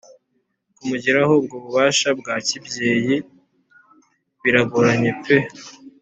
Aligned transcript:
kumugiraho 0.75 1.31
ubwo 1.39 1.55
bubasha 1.63 2.09
bwa 2.19 2.35
kibyeyi 2.47 3.15
biragoranye 4.41 5.11
pe 5.23 5.37